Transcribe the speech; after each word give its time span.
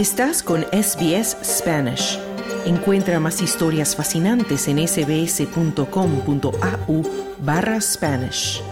Estás 0.00 0.42
con 0.42 0.62
SBS 0.72 1.36
Spanish. 1.44 2.18
Encuentra 2.64 3.20
más 3.20 3.42
historias 3.42 3.94
fascinantes 3.94 4.66
en 4.66 4.78
sbs.com.au 4.88 5.82
barra 7.40 7.78
Spanish. 7.82 8.62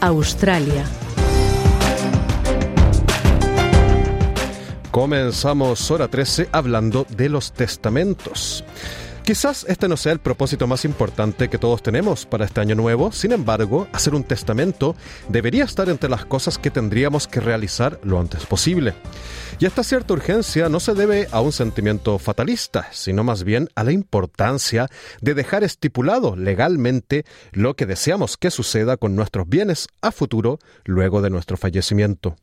Australia. 0.00 0.84
Comenzamos 4.92 5.90
hora 5.90 6.06
13 6.06 6.50
hablando 6.52 7.04
de 7.10 7.28
los 7.28 7.50
testamentos. 7.50 8.62
Quizás 9.28 9.66
este 9.68 9.88
no 9.88 9.98
sea 9.98 10.12
el 10.12 10.20
propósito 10.20 10.66
más 10.66 10.86
importante 10.86 11.50
que 11.50 11.58
todos 11.58 11.82
tenemos 11.82 12.24
para 12.24 12.46
este 12.46 12.62
año 12.62 12.74
nuevo, 12.74 13.12
sin 13.12 13.32
embargo, 13.32 13.86
hacer 13.92 14.14
un 14.14 14.24
testamento 14.24 14.96
debería 15.28 15.64
estar 15.64 15.90
entre 15.90 16.08
las 16.08 16.24
cosas 16.24 16.56
que 16.56 16.70
tendríamos 16.70 17.28
que 17.28 17.40
realizar 17.40 18.00
lo 18.04 18.18
antes 18.18 18.46
posible. 18.46 18.94
Y 19.58 19.66
esta 19.66 19.84
cierta 19.84 20.14
urgencia 20.14 20.70
no 20.70 20.80
se 20.80 20.94
debe 20.94 21.28
a 21.30 21.42
un 21.42 21.52
sentimiento 21.52 22.18
fatalista, 22.18 22.88
sino 22.90 23.22
más 23.22 23.44
bien 23.44 23.68
a 23.74 23.84
la 23.84 23.92
importancia 23.92 24.88
de 25.20 25.34
dejar 25.34 25.62
estipulado 25.62 26.34
legalmente 26.34 27.26
lo 27.52 27.76
que 27.76 27.84
deseamos 27.84 28.38
que 28.38 28.50
suceda 28.50 28.96
con 28.96 29.14
nuestros 29.14 29.46
bienes 29.46 29.88
a 30.00 30.10
futuro 30.10 30.58
luego 30.86 31.20
de 31.20 31.28
nuestro 31.28 31.58
fallecimiento. 31.58 32.36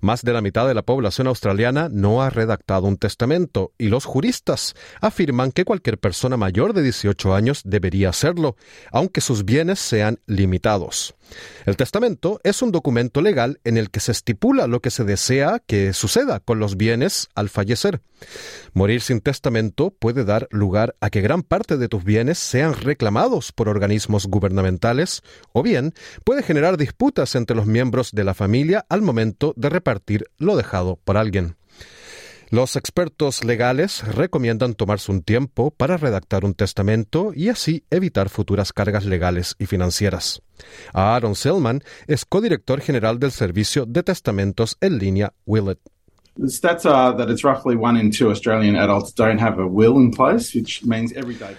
Más 0.00 0.22
de 0.22 0.32
la 0.32 0.40
mitad 0.40 0.66
de 0.66 0.74
la 0.74 0.82
población 0.82 1.26
australiana 1.26 1.88
no 1.90 2.22
ha 2.22 2.30
redactado 2.30 2.86
un 2.86 2.96
testamento 2.96 3.72
y 3.78 3.88
los 3.88 4.04
juristas 4.04 4.74
afirman 5.00 5.52
que 5.52 5.64
cualquier 5.64 5.98
persona 5.98 6.36
mayor 6.36 6.72
de 6.72 6.82
18 6.82 7.34
años 7.34 7.62
debería 7.64 8.10
hacerlo, 8.10 8.56
aunque 8.92 9.20
sus 9.20 9.44
bienes 9.44 9.78
sean 9.78 10.20
limitados. 10.26 11.14
El 11.66 11.76
testamento 11.76 12.40
es 12.42 12.62
un 12.62 12.72
documento 12.72 13.20
legal 13.20 13.60
en 13.64 13.76
el 13.76 13.90
que 13.90 14.00
se 14.00 14.12
estipula 14.12 14.66
lo 14.66 14.80
que 14.80 14.90
se 14.90 15.04
desea 15.04 15.62
que 15.66 15.92
suceda 15.92 16.40
con 16.40 16.58
los 16.58 16.76
bienes 16.76 17.28
al 17.34 17.48
fallecer. 17.48 18.00
Morir 18.72 19.00
sin 19.00 19.20
testamento 19.20 19.90
puede 19.98 20.24
dar 20.24 20.48
lugar 20.50 20.96
a 21.00 21.10
que 21.10 21.20
gran 21.20 21.42
parte 21.42 21.76
de 21.76 21.88
tus 21.88 22.04
bienes 22.04 22.38
sean 22.38 22.74
reclamados 22.74 23.52
por 23.52 23.68
organismos 23.68 24.26
gubernamentales 24.26 25.22
o 25.52 25.62
bien 25.62 25.94
puede 26.24 26.42
generar 26.42 26.76
disputas 26.76 27.34
entre 27.34 27.56
los 27.56 27.66
miembros 27.66 28.10
de 28.12 28.24
la 28.24 28.34
familia 28.34 28.84
al 28.88 29.02
momento 29.02 29.54
de 29.60 29.68
repartir 29.68 30.24
lo 30.38 30.56
dejado 30.56 30.96
por 31.04 31.16
alguien. 31.16 31.56
Los 32.50 32.74
expertos 32.74 33.44
legales 33.44 34.02
recomiendan 34.12 34.74
tomarse 34.74 35.12
un 35.12 35.22
tiempo 35.22 35.70
para 35.70 35.96
redactar 35.96 36.44
un 36.44 36.54
testamento 36.54 37.30
y 37.32 37.48
así 37.48 37.84
evitar 37.90 38.28
futuras 38.28 38.72
cargas 38.72 39.04
legales 39.04 39.54
y 39.60 39.66
financieras. 39.66 40.42
Aaron 40.92 41.36
Selman 41.36 41.82
es 42.08 42.24
codirector 42.24 42.80
general 42.80 43.20
del 43.20 43.30
servicio 43.30 43.86
de 43.86 44.02
testamentos 44.02 44.76
en 44.80 44.98
línea 44.98 45.32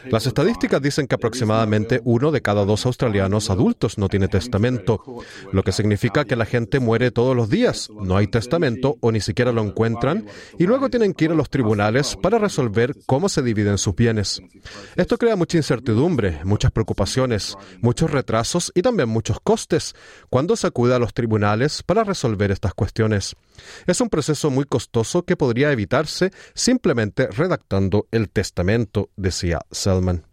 Las 0.10 0.26
estadísticas 0.26 0.82
dicen 0.82 1.08
que 1.08 1.16
aproximadamente 1.16 2.02
uno 2.04 2.32
de 2.32 2.42
cada 2.42 2.66
dos 2.66 2.86
australianos 2.86 3.50
adultos 3.50 3.98
no 3.98 4.08
tiene 4.08 4.28
testamento, 4.28 5.04
lo 5.52 5.64
que 5.64 5.72
significa 5.72 6.26
que 6.26 6.36
la 6.36 6.46
gente 6.46 6.80
muere 6.80 7.12
todos 7.12 7.36
los 7.36 7.50
días, 7.50 7.90
no 8.02 8.18
hay 8.18 8.28
testamento 8.28 8.96
o 9.02 9.12
ni 9.12 9.20
siquiera 9.20 9.52
lo 9.52 9.62
encuentran 9.62 10.26
y 10.58 10.66
luego 10.66 10.90
tienen 10.90 11.14
que 11.14 11.26
ir 11.26 11.32
a 11.32 11.36
los 11.36 11.50
tribunales 11.50 12.16
para 12.16 12.40
resolver 12.40 12.96
cómo 13.06 13.30
se 13.30 13.44
dividen 13.44 13.78
sus 13.78 13.96
bienes. 13.96 14.42
Esto 14.96 15.18
crea 15.18 15.36
mucha 15.36 15.58
incertidumbre, 15.58 16.40
muchas 16.44 16.72
preocupaciones, 16.72 17.58
muchos 17.82 18.10
retrasos 18.10 18.72
y 18.74 18.82
también 18.82 19.10
muchos 19.10 19.40
costes 19.42 19.96
cuando 20.30 20.56
se 20.56 20.68
acude 20.68 20.96
a 20.96 21.00
los 21.00 21.14
tribunales 21.14 21.84
para 21.84 22.04
resolver 22.04 22.52
estas 22.52 22.74
cuestiones. 22.74 23.36
Es 23.86 24.02
un 24.02 24.10
proceso 24.10 24.50
muy 24.50 24.61
costoso 24.68 25.24
que 25.24 25.38
podría 25.38 25.72
evitarse 25.72 26.32
simplemente 26.54 27.28
redactando 27.28 28.08
el 28.12 28.30
testamento, 28.30 29.10
decía 29.16 29.62
Selman. 29.72 30.26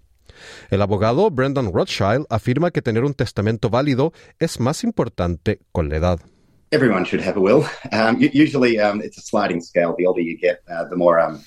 El 0.71 0.83
abogado 0.83 1.31
Brendan 1.31 1.73
Rothschild 1.73 2.27
afirma 2.31 2.71
que 2.71 2.83
tener 2.83 3.05
un 3.05 3.15
testamento 3.15 3.71
válido 3.71 4.13
es 4.39 4.61
más 4.61 4.85
importante 4.85 5.61
con 5.73 5.89
la 5.89 5.97
edad. 5.97 6.21
Everyone 6.71 7.05
should 7.05 7.23
have 7.23 7.37
a 7.37 7.41
will. 7.41 7.65
Um, 7.93 8.19
usually, 8.21 8.79
um, 8.79 9.01
it's 9.01 9.17
a 9.17 9.23
sliding 9.23 9.63
scale. 9.63 9.95
The 9.97 10.07
older 10.07 10.21
you 10.21 10.37
get, 10.39 10.61
uh, 10.69 10.87
the 10.91 10.97
more 10.97 11.19
um, 11.19 11.41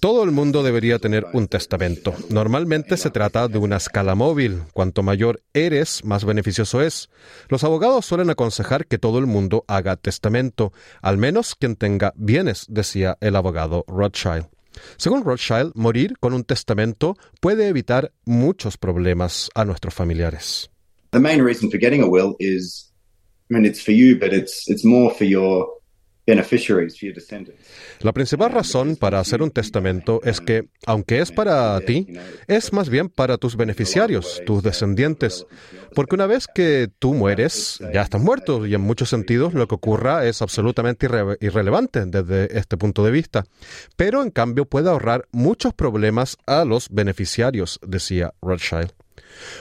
todo 0.00 0.24
el 0.24 0.30
mundo 0.30 0.62
debería 0.62 0.98
tener 0.98 1.26
un 1.34 1.48
testamento. 1.48 2.14
Normalmente 2.30 2.96
se 2.96 3.10
trata 3.10 3.46
de 3.48 3.58
una 3.58 3.76
escala 3.76 4.14
móvil. 4.14 4.62
Cuanto 4.72 5.02
mayor 5.02 5.42
eres, 5.52 6.04
más 6.04 6.24
beneficioso 6.24 6.80
es. 6.80 7.10
Los 7.48 7.62
abogados 7.64 8.06
suelen 8.06 8.30
aconsejar 8.30 8.86
que 8.86 8.98
todo 8.98 9.18
el 9.18 9.26
mundo 9.26 9.64
haga 9.68 9.96
testamento, 9.96 10.72
al 11.02 11.18
menos 11.18 11.54
quien 11.54 11.76
tenga 11.76 12.14
bienes, 12.16 12.64
decía 12.68 13.18
el 13.20 13.36
abogado 13.36 13.84
Rothschild. 13.86 14.46
Según 14.96 15.24
Rothschild, 15.24 15.72
morir 15.74 16.14
con 16.18 16.32
un 16.32 16.44
testamento 16.44 17.16
puede 17.40 17.68
evitar 17.68 18.12
muchos 18.24 18.76
problemas 18.76 19.50
a 19.54 19.64
nuestros 19.64 19.94
familiares. 19.94 20.70
The 21.12 21.20
main 21.20 21.42
reason 21.42 21.70
for 21.70 21.78
getting 21.78 22.02
a 22.02 22.06
will 22.06 22.34
is, 22.38 22.92
I 23.50 23.54
mean, 23.54 23.64
it's 23.64 23.82
for 23.82 23.92
you, 23.92 24.18
but 24.18 24.32
it's 24.32 24.68
it's 24.68 24.84
more 24.84 25.14
for 25.14 25.26
your 25.26 25.75
la 28.00 28.12
principal 28.12 28.50
razón 28.50 28.96
para 28.96 29.20
hacer 29.20 29.42
un 29.42 29.52
testamento 29.52 30.20
es 30.24 30.40
que, 30.40 30.68
aunque 30.84 31.20
es 31.20 31.30
para 31.30 31.80
ti, 31.80 32.08
es 32.48 32.72
más 32.72 32.88
bien 32.88 33.08
para 33.08 33.38
tus 33.38 33.56
beneficiarios, 33.56 34.42
tus 34.44 34.62
descendientes, 34.62 35.46
porque 35.94 36.16
una 36.16 36.26
vez 36.26 36.48
que 36.52 36.88
tú 36.98 37.14
mueres, 37.14 37.78
ya 37.94 38.02
estás 38.02 38.20
muerto 38.20 38.66
y 38.66 38.74
en 38.74 38.80
muchos 38.80 39.08
sentidos 39.08 39.54
lo 39.54 39.68
que 39.68 39.76
ocurra 39.76 40.26
es 40.26 40.42
absolutamente 40.42 41.06
irrelevante 41.40 42.04
desde 42.06 42.58
este 42.58 42.76
punto 42.76 43.04
de 43.04 43.12
vista, 43.12 43.44
pero 43.96 44.22
en 44.22 44.30
cambio 44.30 44.64
puede 44.64 44.90
ahorrar 44.90 45.28
muchos 45.30 45.74
problemas 45.74 46.38
a 46.46 46.64
los 46.64 46.88
beneficiarios, 46.90 47.78
decía 47.86 48.32
Rothschild. 48.42 49.05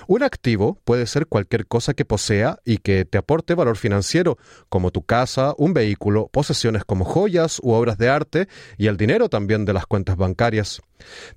Un 0.07 0.23
activo 0.23 0.79
puede 0.83 1.07
ser 1.07 1.27
cualquier 1.27 1.67
cosa 1.67 1.93
que 1.93 2.05
posea 2.05 2.59
y 2.65 2.77
que 2.77 3.05
te 3.05 3.17
aporte 3.17 3.55
valor 3.55 3.77
financiero, 3.77 4.37
como 4.69 4.91
tu 4.91 5.03
casa, 5.03 5.53
un 5.57 5.73
vehículo, 5.73 6.29
posesiones 6.31 6.85
como 6.85 7.05
joyas 7.05 7.59
u 7.61 7.71
obras 7.71 7.97
de 7.97 8.09
arte 8.09 8.47
y 8.77 8.87
el 8.87 8.97
dinero 8.97 9.29
también 9.29 9.65
de 9.65 9.73
las 9.73 9.85
cuentas 9.85 10.17
bancarias. 10.17 10.81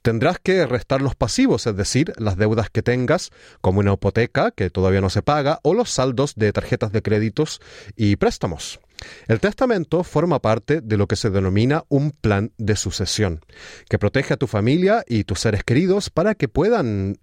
Tendrás 0.02 0.38
que 0.38 0.66
restar 0.66 1.02
los 1.02 1.14
pasivos, 1.14 1.66
es 1.66 1.76
decir, 1.76 2.12
las 2.16 2.36
deudas 2.36 2.70
que 2.70 2.82
tengas, 2.82 3.30
como 3.60 3.80
una 3.80 3.94
hipoteca 3.94 4.50
que 4.50 4.70
todavía 4.70 5.00
no 5.00 5.10
se 5.10 5.22
paga, 5.22 5.60
o 5.62 5.74
los 5.74 5.90
saldos 5.90 6.34
de 6.36 6.52
tarjetas 6.52 6.92
de 6.92 7.02
créditos 7.02 7.60
y 7.96 8.16
préstamos. 8.16 8.80
El 9.26 9.40
testamento 9.40 10.02
forma 10.04 10.40
parte 10.40 10.80
de 10.80 10.96
lo 10.96 11.06
que 11.06 11.16
se 11.16 11.30
denomina 11.30 11.84
un 11.88 12.10
plan 12.10 12.52
de 12.58 12.76
sucesión, 12.76 13.40
que 13.88 13.98
protege 13.98 14.34
a 14.34 14.36
tu 14.36 14.46
familia 14.46 15.04
y 15.06 15.24
tus 15.24 15.40
seres 15.40 15.64
queridos 15.64 16.10
para 16.10 16.34
que 16.34 16.48
puedan, 16.48 17.18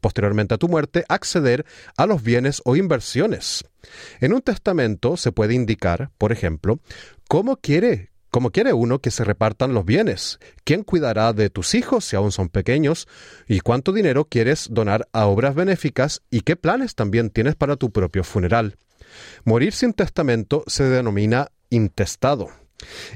posteriormente 0.00 0.54
a 0.54 0.58
tu 0.58 0.68
muerte, 0.68 1.04
acceder 1.08 1.64
a 1.96 2.06
los 2.06 2.22
bienes 2.22 2.62
o 2.64 2.76
inversiones. 2.76 3.64
En 4.20 4.32
un 4.32 4.42
testamento 4.42 5.16
se 5.16 5.32
puede 5.32 5.54
indicar, 5.54 6.10
por 6.18 6.32
ejemplo, 6.32 6.80
cómo 7.28 7.56
quiere 7.56 8.10
cómo 8.30 8.50
quiere 8.50 8.72
uno 8.72 9.00
que 9.00 9.10
se 9.10 9.24
repartan 9.24 9.72
los 9.74 9.84
bienes, 9.84 10.38
quién 10.64 10.82
cuidará 10.82 11.32
de 11.32 11.50
tus 11.50 11.74
hijos 11.74 12.04
si 12.04 12.14
aún 12.14 12.30
son 12.30 12.50
pequeños, 12.50 13.08
y 13.46 13.60
cuánto 13.60 13.92
dinero 13.92 14.26
quieres 14.26 14.68
donar 14.70 15.08
a 15.12 15.26
obras 15.26 15.54
benéficas 15.54 16.22
y 16.30 16.42
qué 16.42 16.54
planes 16.54 16.94
también 16.94 17.30
tienes 17.30 17.56
para 17.56 17.76
tu 17.76 17.90
propio 17.90 18.24
funeral. 18.24 18.76
Morir 19.44 19.72
sin 19.72 19.92
testamento 19.92 20.64
se 20.66 20.84
denomina 20.84 21.48
intestado. 21.70 22.48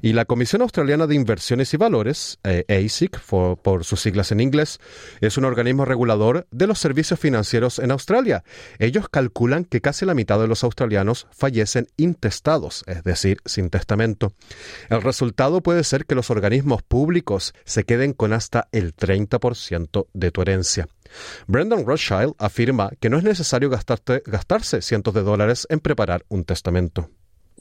Y 0.00 0.12
la 0.12 0.24
Comisión 0.24 0.62
Australiana 0.62 1.06
de 1.06 1.14
Inversiones 1.14 1.72
y 1.72 1.76
Valores, 1.76 2.38
eh, 2.44 2.64
ASIC 2.68 3.20
por, 3.20 3.84
sus 3.84 4.00
siglas 4.00 4.32
en 4.32 4.40
inglés, 4.40 4.80
es 5.20 5.36
un 5.38 5.44
organismo 5.44 5.84
regulador 5.84 6.46
de 6.50 6.66
los 6.66 6.78
servicios 6.78 7.20
financieros 7.20 7.78
en 7.78 7.90
Australia. 7.90 8.42
Ellos 8.78 9.08
calculan 9.08 9.64
que 9.64 9.80
casi 9.80 10.04
la 10.04 10.14
mitad 10.14 10.40
de 10.40 10.48
los 10.48 10.64
australianos 10.64 11.26
fallecen 11.30 11.88
intestados, 11.96 12.82
es 12.86 13.04
decir, 13.04 13.38
sin 13.44 13.70
testamento. 13.70 14.32
El 14.88 15.02
resultado 15.02 15.62
puede 15.62 15.84
ser 15.84 16.06
que 16.06 16.14
los 16.14 16.30
organismos 16.30 16.82
públicos 16.82 17.54
se 17.64 17.84
queden 17.84 18.12
con 18.12 18.32
hasta 18.32 18.68
el 18.72 18.94
30% 18.94 20.06
de 20.12 20.30
tu 20.30 20.42
herencia. 20.42 20.88
Brendan 21.46 21.84
Rothschild 21.86 22.34
afirma 22.38 22.90
que 23.00 23.10
no 23.10 23.18
es 23.18 23.24
necesario 23.24 23.70
gastarse 23.70 24.82
cientos 24.82 25.14
de 25.14 25.22
dólares 25.22 25.66
en 25.70 25.80
preparar 25.80 26.24
un 26.28 26.44
testamento. 26.44 27.08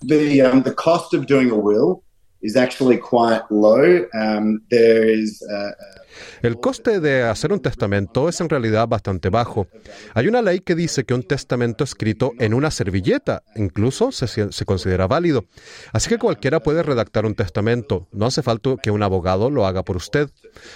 Um, 0.01 0.63
the 0.63 0.73
cost 0.73 1.13
of 1.13 1.27
doing 1.27 1.51
a 1.51 1.55
will 1.55 2.03
is 2.41 2.55
actually 2.55 2.97
quite 2.97 3.43
low. 3.49 4.05
Um, 4.13 4.61
there 4.69 5.05
is 5.05 5.43
uh, 5.47 5.71
El 6.41 6.59
coste 6.59 6.99
de 6.99 7.23
hacer 7.23 7.51
un 7.51 7.59
testamento 7.59 8.29
es 8.29 8.41
en 8.41 8.49
realidad 8.49 8.87
bastante 8.87 9.29
bajo. 9.29 9.67
Hay 10.13 10.27
una 10.27 10.41
ley 10.41 10.59
que 10.59 10.75
dice 10.75 11.03
que 11.03 11.13
un 11.13 11.23
testamento 11.23 11.83
escrito 11.83 12.31
en 12.39 12.53
una 12.53 12.71
servilleta 12.71 13.43
incluso 13.55 14.11
se, 14.11 14.65
considera 14.65 15.07
válido. 15.07 15.45
Así 15.91 16.09
que 16.09 16.17
cualquiera 16.17 16.61
puede 16.61 16.83
redactar 16.83 17.25
un 17.25 17.35
testamento. 17.35 18.07
No 18.11 18.25
hace 18.25 18.41
falta 18.41 18.61
que 18.81 18.91
un 18.91 19.03
abogado 19.03 19.49
lo 19.49 19.65
haga 19.65 19.83
por 19.83 19.97
usted. 19.97 20.29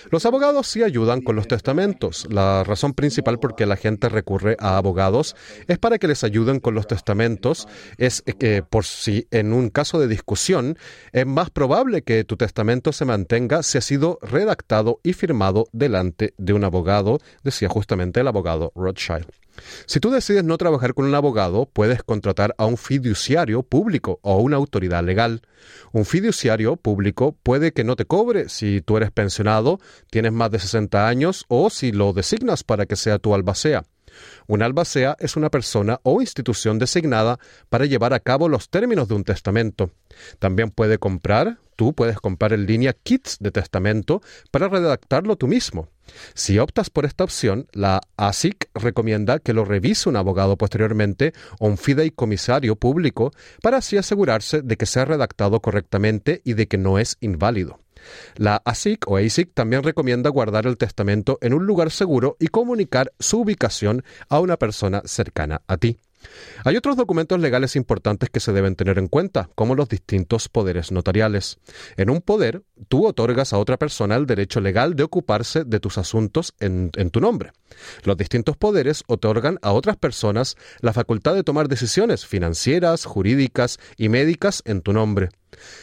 Los 0.09 0.25
abogados 0.25 0.67
sí 0.67 0.83
ayudan 0.83 1.21
con 1.21 1.35
los 1.35 1.47
testamentos. 1.47 2.27
La 2.29 2.63
razón 2.63 2.93
principal 2.93 3.39
por 3.39 3.55
que 3.55 3.65
la 3.65 3.75
gente 3.75 4.09
recurre 4.09 4.57
a 4.59 4.77
abogados 4.77 5.35
es 5.67 5.77
para 5.77 5.97
que 5.97 6.07
les 6.07 6.23
ayuden 6.23 6.59
con 6.59 6.73
los 6.73 6.87
testamentos. 6.87 7.67
Es 7.97 8.23
que 8.39 8.63
por 8.63 8.85
si 8.85 9.27
en 9.31 9.53
un 9.53 9.69
caso 9.69 9.99
de 9.99 10.07
discusión 10.07 10.77
es 11.11 11.25
más 11.25 11.49
probable 11.49 12.01
que 12.01 12.23
tu 12.23 12.37
testamento 12.37 12.91
se 12.91 13.05
mantenga 13.05 13.63
si 13.63 13.77
ha 13.77 13.81
sido 13.81 14.19
redactado 14.21 14.99
y 15.03 15.13
firmado 15.13 15.24
delante 15.71 16.33
de 16.37 16.53
un 16.53 16.63
abogado, 16.63 17.19
decía 17.43 17.69
justamente 17.69 18.19
el 18.19 18.27
abogado 18.27 18.71
Rothschild. 18.75 19.27
Si 19.85 19.99
tú 19.99 20.11
decides 20.11 20.43
no 20.43 20.57
trabajar 20.57 20.93
con 20.93 21.05
un 21.05 21.15
abogado, 21.15 21.69
puedes 21.71 22.03
contratar 22.03 22.53
a 22.57 22.65
un 22.65 22.77
fiduciario 22.77 23.63
público 23.63 24.19
o 24.21 24.37
una 24.37 24.57
autoridad 24.57 25.03
legal. 25.03 25.41
Un 25.91 26.05
fiduciario 26.05 26.75
público 26.75 27.37
puede 27.41 27.71
que 27.71 27.83
no 27.83 27.95
te 27.95 28.05
cobre 28.05 28.49
si 28.49 28.81
tú 28.81 28.97
eres 28.97 29.11
pensionado, 29.11 29.79
tienes 30.09 30.33
más 30.33 30.51
de 30.51 30.59
60 30.59 31.07
años 31.07 31.45
o 31.47 31.69
si 31.69 31.91
lo 31.91 32.13
designas 32.13 32.63
para 32.63 32.85
que 32.85 32.95
sea 32.95 33.19
tu 33.19 33.33
albacea. 33.33 33.85
Un 34.47 34.61
albacea 34.61 35.15
es 35.19 35.35
una 35.35 35.49
persona 35.49 35.99
o 36.03 36.21
institución 36.21 36.79
designada 36.79 37.39
para 37.69 37.85
llevar 37.85 38.13
a 38.13 38.19
cabo 38.19 38.49
los 38.49 38.69
términos 38.69 39.07
de 39.07 39.15
un 39.15 39.23
testamento. 39.23 39.91
También 40.39 40.71
puede 40.71 40.97
comprar, 40.97 41.59
tú 41.75 41.93
puedes 41.93 42.19
comprar 42.19 42.53
en 42.53 42.65
línea 42.65 42.93
kits 42.93 43.37
de 43.39 43.51
testamento 43.51 44.21
para 44.51 44.67
redactarlo 44.67 45.35
tú 45.35 45.47
mismo. 45.47 45.89
Si 46.33 46.59
optas 46.59 46.89
por 46.89 47.05
esta 47.05 47.23
opción, 47.23 47.67
la 47.73 48.01
ASIC 48.17 48.69
recomienda 48.73 49.39
que 49.39 49.53
lo 49.53 49.65
revise 49.65 50.09
un 50.09 50.15
abogado 50.15 50.57
posteriormente 50.57 51.33
o 51.59 51.67
un 51.67 51.77
fideicomisario 51.77 52.75
público 52.75 53.31
para 53.61 53.77
así 53.77 53.97
asegurarse 53.97 54.61
de 54.61 54.77
que 54.77 54.85
sea 54.85 55.05
redactado 55.05 55.59
correctamente 55.61 56.41
y 56.43 56.53
de 56.53 56.67
que 56.67 56.77
no 56.77 56.99
es 56.99 57.17
inválido. 57.21 57.84
La 58.35 58.61
ASIC 58.65 59.09
o 59.09 59.17
ASIC 59.17 59.53
también 59.53 59.83
recomienda 59.83 60.29
guardar 60.29 60.67
el 60.67 60.77
testamento 60.77 61.37
en 61.41 61.53
un 61.53 61.65
lugar 61.65 61.91
seguro 61.91 62.37
y 62.39 62.47
comunicar 62.47 63.11
su 63.19 63.41
ubicación 63.41 64.03
a 64.29 64.39
una 64.39 64.57
persona 64.57 65.01
cercana 65.05 65.61
a 65.67 65.77
ti. 65.77 65.97
Hay 66.63 66.77
otros 66.77 66.95
documentos 66.95 67.39
legales 67.39 67.75
importantes 67.75 68.29
que 68.29 68.39
se 68.39 68.53
deben 68.53 68.75
tener 68.75 68.97
en 68.97 69.07
cuenta, 69.07 69.49
como 69.55 69.75
los 69.75 69.89
distintos 69.89 70.49
poderes 70.49 70.91
notariales. 70.91 71.59
En 71.97 72.09
un 72.09 72.21
poder, 72.21 72.63
tú 72.87 73.05
otorgas 73.05 73.53
a 73.53 73.57
otra 73.57 73.77
persona 73.77 74.15
el 74.15 74.25
derecho 74.25 74.61
legal 74.61 74.95
de 74.95 75.03
ocuparse 75.03 75.63
de 75.63 75.79
tus 75.79 75.97
asuntos 75.97 76.53
en, 76.59 76.91
tu 77.11 77.19
nombre. 77.19 77.51
Los 78.03 78.17
distintos 78.17 78.57
poderes 78.57 79.03
otorgan 79.07 79.59
a 79.61 79.71
otras 79.73 79.97
personas 79.97 80.55
la 80.81 80.93
facultad 80.93 81.35
de 81.35 81.43
tomar 81.43 81.67
decisiones 81.67 82.25
financieras, 82.25 83.05
jurídicas 83.05 83.79
y 83.97 84.09
médicas 84.09 84.61
en 84.65 84.81
tu 84.81 84.93
nombre. 84.93 85.29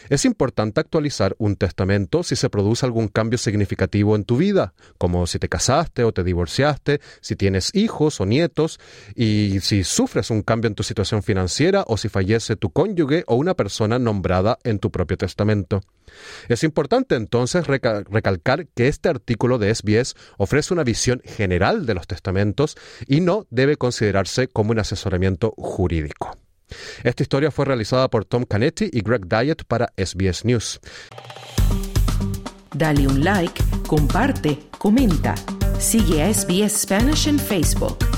Es 0.09 0.25
importante 0.25 0.81
actualizar 0.81 1.35
un 1.38 1.56
testamento 1.56 2.23
si 2.23 2.37
se 2.37 2.50
produce 2.50 2.85
algún 2.87 3.09
cambio 3.09 3.38
significativo 3.38 4.17
en 4.17 4.25
tu 4.25 4.37
vida, 4.37 4.75
como 4.99 5.27
si 5.27 5.38
te 5.38 5.49
casaste 5.49 6.05
o 6.05 6.12
te 6.12 6.25
divorciaste, 6.25 7.00
si 7.21 7.37
tienes 7.37 7.71
hijos 7.75 8.21
o 8.21 8.27
nietos, 8.27 8.81
y 9.15 9.61
si 9.61 9.85
sufres 9.85 10.31
un 10.32 10.43
cambio 10.43 10.69
en 10.69 10.75
tu 10.75 10.82
situación 10.82 11.23
financiera 11.23 11.84
o 11.87 11.96
si 11.96 12.08
fallece 12.08 12.56
tu 12.56 12.70
cónyuge 12.70 13.25
o 13.26 13.37
una 13.37 13.55
persona 13.55 13.99
nombrada 13.99 14.58
en 14.64 14.79
tu 14.79 14.90
propio 14.90 15.17
testamento. 15.17 15.81
Es 16.49 16.64
importante 16.64 17.14
entonces 17.14 17.67
recalcar 17.67 18.67
que 18.69 18.88
este 18.88 19.08
artículo 19.08 19.58
de 19.58 19.75
SBS 19.75 20.14
ofrece 20.38 20.75
una 20.75 20.84
visión 20.84 21.23
general 21.25 21.87
de 21.87 21.94
los 21.94 22.06
testamentos 22.06 22.76
y 23.06 23.20
no 23.20 23.46
debe 23.50 23.76
considerarse 23.76 24.49
como 24.49 24.73
un 24.73 24.79
asesoramiento 24.79 25.55
jurídico. 25.56 26.37
Esta 27.02 27.23
historia 27.23 27.50
fue 27.50 27.64
realizada 27.64 28.08
por 28.08 28.25
Tom 28.25 28.44
Canetti 28.44 28.88
y 28.93 29.00
Greg 29.02 29.26
Diet 29.28 29.64
para 29.64 29.93
SBS 29.96 30.44
News. 30.44 30.81
Dale 32.75 33.06
un 33.06 33.23
like, 33.23 33.62
comparte, 33.87 34.58
comenta. 34.78 35.35
Sigue 35.78 36.23
a 36.23 36.32
SBS 36.32 36.82
Spanish 36.82 37.28
en 37.28 37.38
Facebook. 37.38 38.12